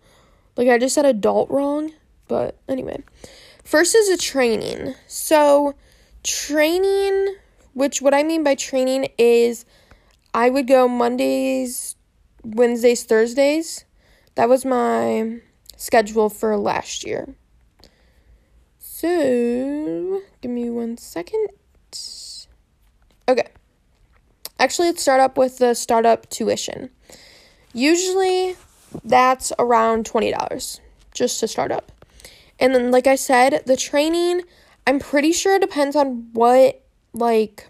[0.57, 1.93] Like I just said adult wrong,
[2.27, 3.03] but anyway.
[3.65, 4.95] First is a training.
[5.07, 5.75] So
[6.23, 7.37] training,
[7.75, 9.65] which what I mean by training is
[10.35, 11.97] I would go Mondays,
[12.43, 13.85] Wednesdays, Thursdays.
[14.35, 15.41] That was my
[15.77, 17.35] schedule for last year.
[18.79, 21.49] So, give me one second.
[23.29, 23.49] Okay.
[24.59, 26.91] Actually, let's start up with the startup tuition.
[27.79, 28.57] Usually,
[29.05, 30.81] that's around $20
[31.15, 31.93] just to start up.
[32.59, 34.43] And then, like I said, the training,
[34.85, 37.69] I'm pretty sure it depends on what, like,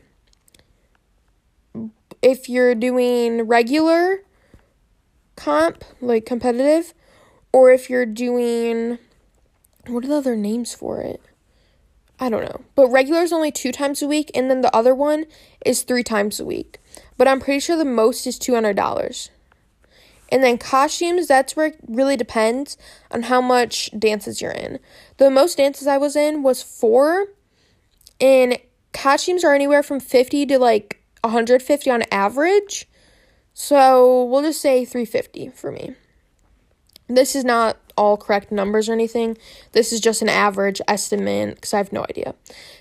[2.23, 4.23] if you're doing regular
[5.37, 6.95] comp, like competitive,
[7.53, 8.99] or if you're doing
[9.87, 11.21] what are the other names for it?
[12.19, 12.63] I don't know.
[12.75, 15.27] But regular is only two times a week, and then the other one
[15.67, 16.79] is three times a week.
[17.19, 19.29] But I'm pretty sure the most is $200.
[20.31, 22.77] And then costumes, that's where it really depends
[23.11, 24.79] on how much dances you're in.
[25.17, 27.29] The most dances I was in was four,
[28.21, 28.59] and
[28.93, 32.87] costumes are anywhere from 50 to like 150 on average.
[33.55, 35.95] So we'll just say 350 for me.
[37.09, 39.37] This is not all correct numbers or anything.
[39.73, 42.35] This is just an average estimate because I have no idea.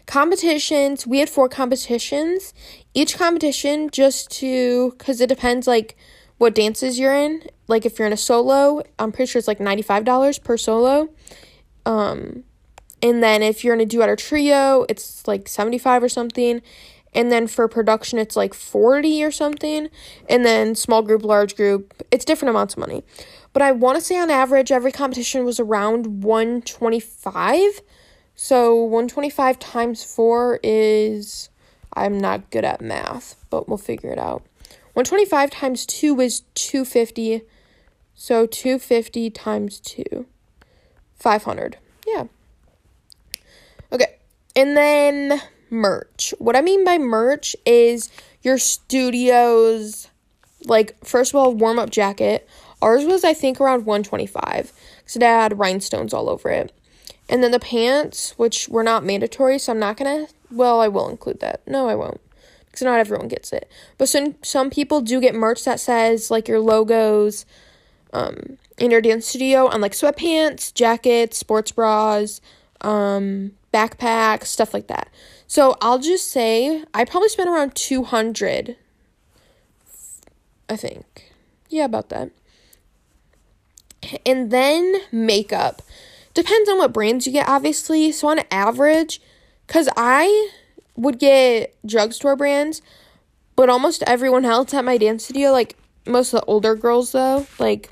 [0.06, 2.54] Competitions, we had four competitions.
[2.94, 5.98] Each competition, just to, because it depends like
[6.38, 7.44] what dances you're in.
[7.68, 11.10] Like if you're in a solo, I'm pretty sure it's like $95 per solo.
[11.86, 12.44] Um,
[13.02, 16.62] and then if you're in a duet or trio, it's like 75 or something.
[17.14, 19.90] And then for production, it's like 40 or something.
[20.30, 23.04] And then small group, large group, it's different amounts of money.
[23.54, 27.82] But I want to say on average, every competition was around 125.
[28.36, 31.50] So 125 times 4 is,
[31.94, 34.44] I'm not good at math, but we'll figure it out.
[34.98, 37.44] 125 times 2 is 250.
[38.16, 40.26] So 250 times 2,
[41.14, 41.78] 500.
[42.08, 42.24] Yeah.
[43.92, 44.18] Okay.
[44.56, 46.34] And then merch.
[46.40, 48.10] What I mean by merch is
[48.42, 50.10] your studio's,
[50.66, 52.50] like, first of all, warm up jacket.
[52.82, 56.72] Ours was, I think, around 125 because it had rhinestones all over it.
[57.30, 60.26] And then the pants, which were not mandatory, so I'm not gonna.
[60.50, 61.62] Well, I will include that.
[61.68, 62.20] No, I won't,
[62.78, 63.70] because not everyone gets it.
[63.98, 67.46] But some some people do get merch that says like your logos,
[68.14, 72.40] um, in your dance studio on like sweatpants, jackets, sports bras,
[72.82, 75.10] um, backpacks, stuff like that.
[75.48, 78.76] So I'll just say I probably spent around 200.
[80.70, 81.32] I think,
[81.70, 82.30] yeah, about that.
[84.26, 85.82] And then makeup.
[86.36, 88.12] Depends on what brands you get, obviously.
[88.12, 89.20] So, on average,
[89.66, 90.52] because I
[90.98, 92.82] would get drugstore brands,
[93.56, 97.48] but almost everyone else at my dance studio, like most of the older girls, though,
[97.60, 97.92] like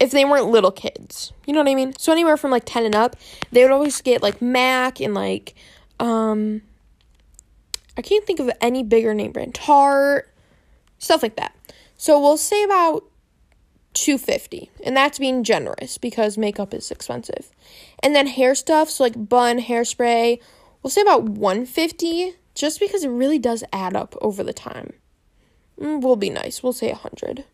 [0.00, 1.92] if they weren't little kids, you know what I mean?
[1.98, 3.16] So, anywhere from like 10 and up,
[3.50, 5.54] they would always get like MAC and like,
[5.98, 6.62] um,
[7.96, 10.32] I can't think of any bigger name brand, Tarte,
[10.98, 11.54] stuff like that.
[11.96, 13.04] So, we'll say about
[13.94, 17.50] 250 and that's being generous because makeup is expensive
[18.00, 20.38] and then hair stuff so like bun hairspray
[20.82, 24.92] we'll say about 150 just because it really does add up over the time.
[25.80, 26.62] Mm, we'll be nice.
[26.62, 27.44] We'll say 100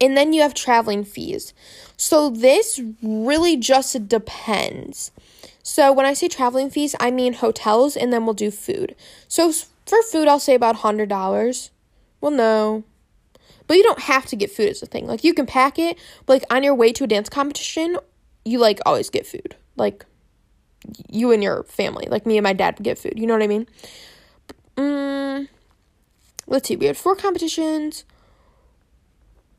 [0.00, 1.52] and then you have traveling fees.
[1.96, 5.10] So this really just depends.
[5.62, 8.94] So when i say traveling fees i mean hotels and then we'll do food.
[9.28, 11.70] So for food i'll say about $100
[12.20, 12.84] well no.
[13.66, 15.06] But you don't have to get food as a thing.
[15.06, 17.96] Like you can pack it, but like on your way to a dance competition,
[18.44, 19.56] you like always get food.
[19.76, 20.04] Like
[21.08, 22.06] you and your family.
[22.10, 23.14] Like me and my dad get food.
[23.16, 23.66] You know what I mean?
[24.76, 25.48] Mm,
[26.46, 26.76] let's see.
[26.76, 28.04] We had four competitions.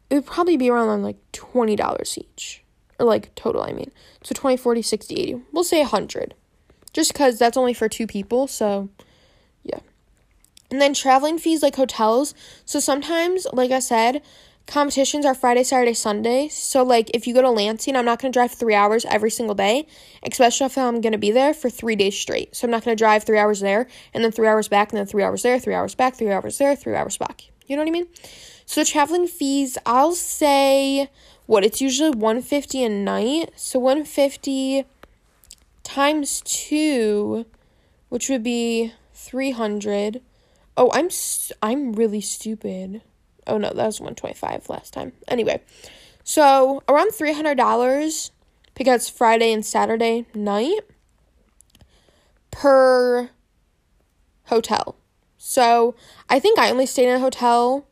[0.10, 2.64] It would probably be around like twenty dollars each,
[3.00, 3.64] or like total.
[3.64, 3.92] I mean,
[4.24, 5.42] so 20, 40, 60, 80.
[5.52, 6.36] We'll say hundred,
[6.94, 8.48] just because that's only for two people.
[8.48, 8.90] So
[9.64, 9.80] yeah.
[10.70, 12.34] and then traveling fees like hotels.
[12.66, 14.22] So sometimes, like I said,
[14.68, 16.48] competitions are Friday, Saturday, Sunday.
[16.50, 19.30] So, like, if you go to Lansing, I'm not going to drive three hours every
[19.30, 19.88] single day,
[20.24, 22.56] especially if I'm going to be there for three days straight.
[22.56, 24.98] So, I'm not going to drive three hours there and then three hours back and
[25.00, 27.44] then three hours there, three hours back, three hours there, three hours back.
[27.68, 28.08] You know what I mean?
[28.66, 31.10] So, traveling fees, I'll say
[31.46, 33.52] what it's usually 150 a night.
[33.56, 34.86] So, 150
[35.84, 37.46] times two,
[38.10, 40.22] which would be 300.
[40.76, 41.10] Oh, I'm
[41.62, 43.02] I'm really stupid.
[43.48, 45.14] Oh no, that was 125 last time.
[45.28, 45.62] Anyway,
[46.24, 48.32] so around $300
[48.76, 50.82] because Friday and Saturday night
[52.52, 53.30] per
[54.46, 54.96] hotel.
[55.38, 55.96] So
[56.30, 57.86] I think I only stayed in a hotel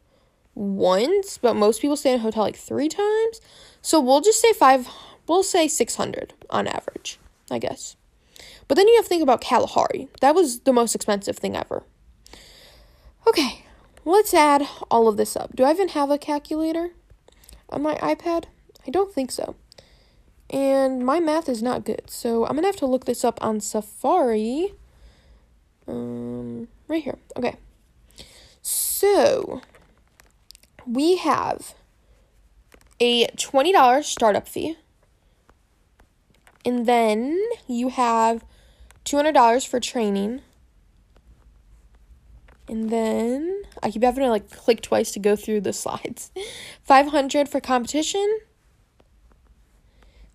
[0.56, 3.42] once, but most people stay in a hotel like three times.
[3.82, 4.88] So we'll just say five,
[5.28, 7.96] we'll say 600 on average, I guess.
[8.68, 10.08] But then you have to think about Kalahari.
[10.22, 11.84] That was the most expensive thing ever.
[13.28, 13.66] Okay,
[14.06, 15.56] let's add all of this up.
[15.56, 16.92] Do I even have a calculator
[17.70, 18.46] on my iPad?
[18.86, 19.56] I don't think so.
[20.50, 23.62] And my math is not good, so I'm gonna have to look this up on
[23.62, 24.74] Safari.
[25.88, 27.18] Um, right here.
[27.38, 27.56] Okay.
[28.62, 29.62] So,
[30.86, 31.74] we have
[33.00, 34.78] a $20 startup fee.
[36.64, 38.46] And then you have
[39.06, 40.42] $200 for training.
[42.72, 46.32] And then I keep having to like click twice to go through the slides.
[46.84, 48.40] 500 for competition.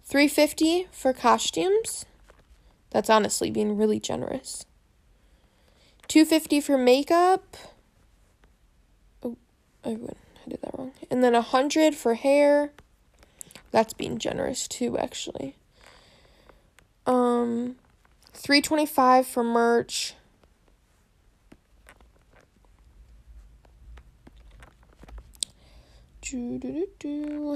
[0.04, 2.04] 350 for costumes.
[2.90, 4.66] That's honestly being really generous.
[6.08, 7.56] 250 for makeup.
[9.22, 9.38] Oh,
[9.82, 9.96] I
[10.46, 10.92] did that wrong.
[11.10, 12.70] And then 100 for hair.
[13.70, 15.56] That's being generous too actually.
[17.06, 17.76] Um
[18.34, 20.12] 325 for merch.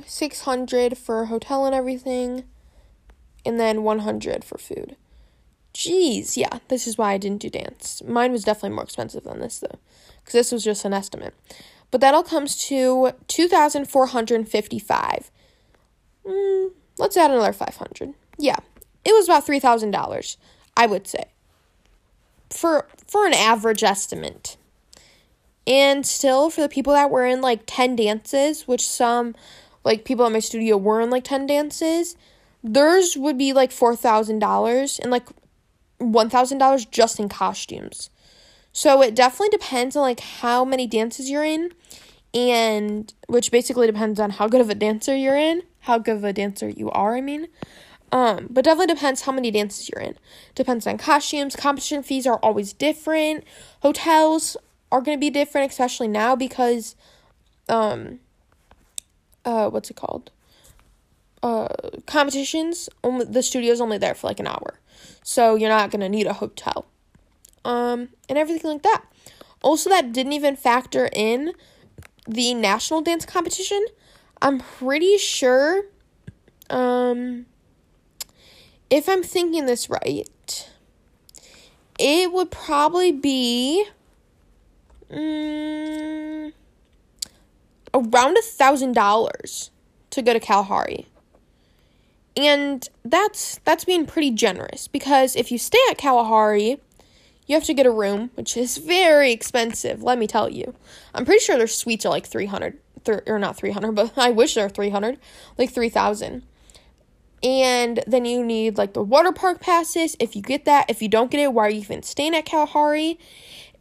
[0.06, 2.44] 600 for hotel and everything
[3.44, 4.96] and then 100 for food.
[5.74, 8.02] Jeez yeah this is why i didn't do dance.
[8.06, 9.78] Mine was definitely more expensive than this though
[10.20, 11.34] because this was just an estimate.
[11.90, 15.30] But that all comes to 2455
[16.24, 18.56] mm, let's add another 500 yeah
[19.04, 20.36] it was about $3000
[20.76, 21.24] i would say.
[22.50, 24.56] For for an average estimate
[25.70, 29.36] and still, for the people that were in like 10 dances, which some
[29.84, 32.16] like people at my studio were in like 10 dances,
[32.64, 35.28] theirs would be like $4,000 and like
[36.00, 38.10] $1,000 just in costumes.
[38.72, 41.72] So it definitely depends on like how many dances you're in
[42.34, 46.24] and which basically depends on how good of a dancer you're in, how good of
[46.24, 47.46] a dancer you are, I mean.
[48.10, 50.16] Um, but definitely depends how many dances you're in.
[50.56, 51.54] Depends on costumes.
[51.54, 53.44] Competition fees are always different.
[53.82, 54.56] Hotels
[54.92, 56.96] are going to be different, especially now because,
[57.68, 58.20] um,
[59.44, 60.30] uh, what's it called?
[61.42, 61.68] Uh,
[62.06, 64.78] competitions, only the studio's only there for like an hour.
[65.22, 66.86] So you're not going to need a hotel.
[67.64, 69.04] Um, and everything like that.
[69.62, 71.52] Also, that didn't even factor in
[72.26, 73.84] the national dance competition.
[74.42, 75.84] I'm pretty sure,
[76.70, 77.46] um,
[78.88, 80.70] if I'm thinking this right,
[81.98, 83.84] it would probably be
[85.12, 86.52] mm,
[87.94, 89.70] around a thousand dollars
[90.10, 91.06] to go to Kalahari.
[92.36, 96.80] And that's that's being pretty generous because if you stay at Kalahari,
[97.46, 100.74] you have to get a room, which is very expensive, let me tell you.
[101.12, 104.54] I'm pretty sure their suites are like 300 th- or not 300, but I wish
[104.54, 105.18] they're 300,
[105.58, 106.44] like 3000.
[107.42, 110.14] And then you need like the water park passes.
[110.20, 112.44] If you get that, if you don't get it, why are you even staying at
[112.44, 113.18] Kalahari?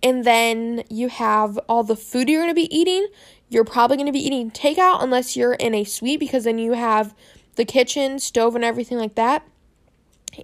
[0.02, 3.08] And then you have all the food you're going to be eating.
[3.50, 6.74] You're probably going to be eating takeout unless you're in a suite because then you
[6.74, 7.14] have
[7.56, 9.46] the kitchen, stove, and everything like that.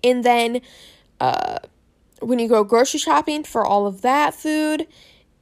[0.03, 0.61] And then
[1.19, 1.59] uh,
[2.19, 4.87] when you go grocery shopping for all of that food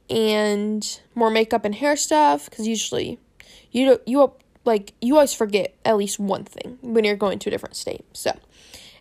[0.08, 3.18] and more makeup and hair stuff, because usually
[3.72, 4.32] you you
[4.64, 8.04] like you always forget at least one thing when you're going to a different state.
[8.12, 8.30] So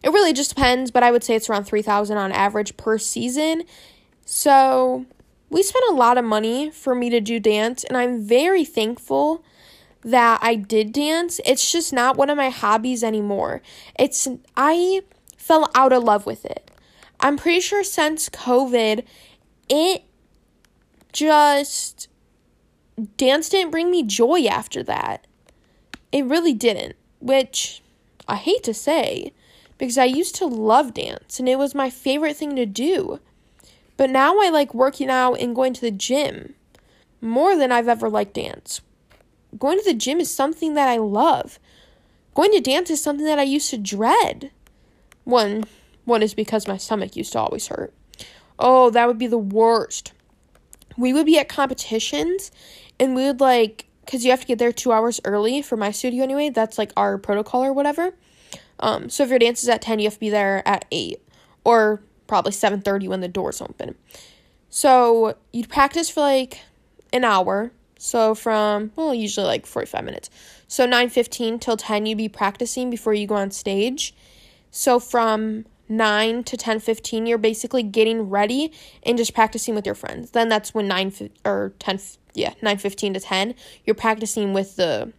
[0.02, 3.64] it really just depends, but I would say it's around 3000 on average per season
[4.26, 5.06] so
[5.50, 9.44] we spent a lot of money for me to do dance, and I'm very thankful
[10.02, 11.40] that I did dance.
[11.46, 13.62] It's just not one of my hobbies anymore.
[13.98, 15.02] It's I
[15.38, 16.72] fell out of love with it.
[17.20, 19.06] I'm pretty sure since COVID,
[19.70, 20.04] it
[21.14, 22.10] just
[23.18, 25.26] dance didn't bring me joy after that.
[26.12, 27.82] It really didn't, which
[28.28, 29.34] I hate to say
[29.78, 33.20] because I used to love dance and it was my favorite thing to do.
[33.98, 36.56] But now I like working out and going to the gym
[37.22, 38.82] more than I've ever liked dance.
[39.58, 41.60] going to the gym is something that I love.
[42.34, 44.52] Going to dance is something that I used to dread.
[45.24, 45.64] One,
[46.06, 47.94] one is because my stomach used to always hurt.
[48.60, 50.14] Oh, that would be the worst.
[50.98, 52.52] We would be at competitions
[53.00, 55.92] and we would like because you have to get there two hours early for my
[55.92, 56.50] studio anyway.
[56.50, 58.14] That's like our protocol or whatever.
[58.80, 61.22] Um, so if your dance is at ten, you have to be there at eight
[61.64, 62.02] or
[62.34, 63.94] probably seven thirty when the doors open.
[64.72, 66.62] So you'd practice for like
[67.14, 67.72] an hour.
[68.00, 70.32] So from well, usually like forty five minutes.
[70.68, 74.16] So nine fifteen till ten, you'd be practicing before you go on stage.
[74.72, 78.72] So from 9 to 10:15 you're basically getting ready
[79.04, 80.32] and just practicing with your friends.
[80.32, 82.00] Then that's when 9 or 10
[82.34, 83.54] yeah, 9:15 to 10
[83.86, 85.14] you're practicing with the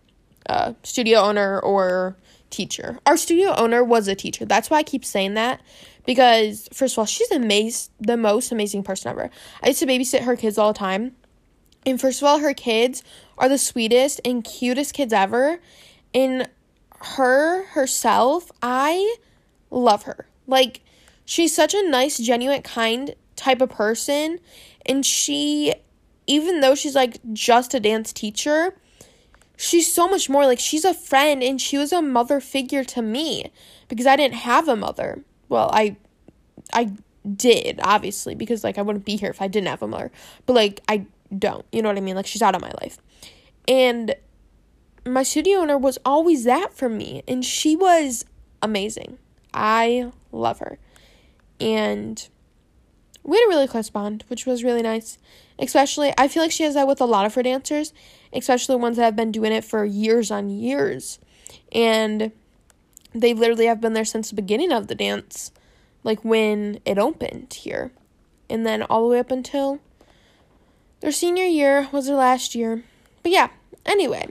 [0.49, 2.17] uh, studio owner or
[2.51, 2.99] teacher.
[3.07, 4.45] Our studio owner was a teacher.
[4.45, 5.61] That's why I keep saying that
[6.07, 9.31] because first of all, she's amazed the most amazing person ever.
[9.63, 11.17] I used to babysit her kids all the time.
[11.87, 13.03] And first of all, her kids
[13.37, 15.61] are the sweetest and cutest kids ever.
[16.15, 16.49] And
[17.01, 19.17] her herself, I
[19.71, 20.27] love her.
[20.47, 20.81] Like,
[21.25, 24.39] she's such a nice, genuine, kind type of person.
[24.87, 25.75] And she,
[26.27, 28.77] even though she's like just a dance teacher,
[29.57, 30.47] she's so much more.
[30.47, 33.51] Like, she's a friend and she was a mother figure to me
[33.89, 35.25] because I didn't have a mother.
[35.55, 35.95] Well, I,
[36.73, 36.91] I
[37.37, 40.11] did, obviously, because like I wouldn't be here if I didn't have a mother.
[40.47, 41.07] But like, I
[41.39, 41.65] don't.
[41.71, 42.17] You know what I mean?
[42.17, 42.99] Like, she's out of my life.
[43.69, 44.17] And
[45.07, 47.23] my studio owner was always that for me.
[47.29, 48.25] And she was
[48.63, 49.19] amazing.
[49.55, 50.81] I love her.
[51.61, 52.29] And
[53.23, 55.19] we had a really close bond, which was really nice.
[55.57, 57.93] Especially, I feel like she has that with a lot of her dancers,
[58.33, 61.21] especially ones that have been doing it for years on years.
[61.71, 62.33] And
[63.15, 65.53] they literally have been there since the beginning of the dance,
[66.03, 67.93] like when it opened here.
[68.51, 69.81] And then all the way up until
[71.01, 72.85] their senior year was their last year.
[73.23, 73.49] But yeah,
[73.87, 74.29] anyway,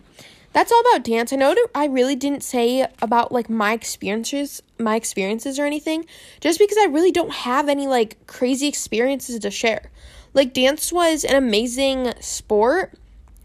[0.52, 1.34] that's all about dance.
[1.34, 6.06] I know I really didn't say about like my experiences, my experiences or anything,
[6.42, 9.90] just because I really don't have any like crazy experiences to share.
[10.34, 12.94] Like dance was an amazing sport,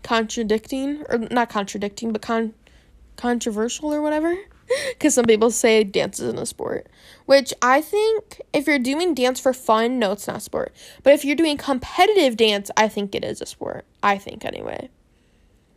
[0.02, 2.54] contradicting or not contradicting, but con
[3.16, 4.36] controversial or whatever.
[4.90, 6.88] Because some people say dance isn't a sport,
[7.26, 10.74] which I think if you're doing dance for fun, no, it's not a sport.
[11.02, 13.84] But if you're doing competitive dance, I think it is a sport.
[14.02, 14.90] I think anyway.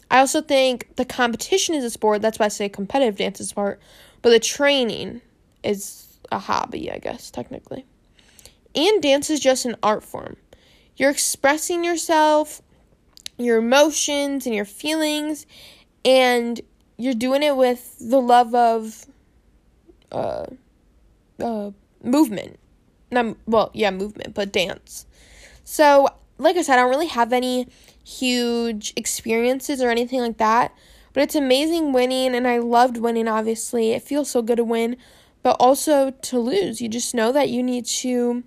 [0.09, 2.21] I also think the competition is a sport.
[2.21, 3.79] That's why I say competitive dance is a sport.
[4.21, 5.21] But the training
[5.63, 7.85] is a hobby, I guess, technically.
[8.75, 10.37] And dance is just an art form.
[10.97, 12.61] You're expressing yourself,
[13.37, 15.45] your emotions, and your feelings,
[16.03, 16.59] and
[17.01, 19.05] you're doing it with the love of
[20.11, 20.45] uh,
[21.39, 21.71] uh,
[22.03, 22.59] movement.
[23.09, 25.05] Not, well, yeah, movement, but dance.
[25.63, 27.67] So, like I said, I don't really have any
[28.05, 30.73] huge experiences or anything like that.
[31.13, 33.91] But it's amazing winning, and I loved winning, obviously.
[33.91, 34.95] It feels so good to win,
[35.43, 36.81] but also to lose.
[36.81, 38.43] You just know that you need to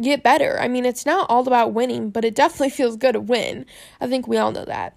[0.00, 0.58] get better.
[0.58, 3.66] I mean, it's not all about winning, but it definitely feels good to win.
[4.00, 4.96] I think we all know that.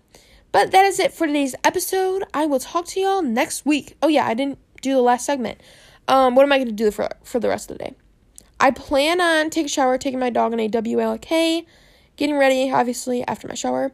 [0.56, 2.24] But that is it for today's episode.
[2.34, 3.98] I will talk to y'all next week.
[4.02, 5.60] Oh, yeah, I didn't do the last segment.
[6.08, 7.94] Um, what am I going to do for, for the rest of the day?
[8.58, 11.66] I plan on taking a shower, taking my dog on a WLK
[12.16, 13.92] getting ready, obviously, after my shower.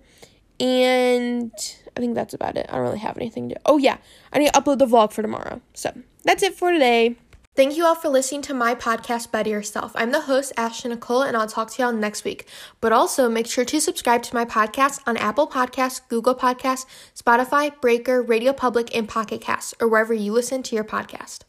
[0.59, 1.51] And
[1.97, 2.67] I think that's about it.
[2.69, 3.55] I don't really have anything to.
[3.65, 3.97] Oh, yeah.
[4.31, 5.63] I need to upload the vlog for tomorrow.
[5.73, 5.91] So
[6.25, 7.15] that's it for today.
[7.61, 9.91] Thank you all for listening to my podcast, Better Yourself.
[9.93, 12.47] I'm the host, Ashton Nicole, and I'll talk to y'all next week.
[12.79, 17.79] But also make sure to subscribe to my podcast on Apple Podcasts, Google Podcasts, Spotify,
[17.79, 21.39] Breaker, Radio Public, and Pocket Casts, or wherever you listen to your podcast.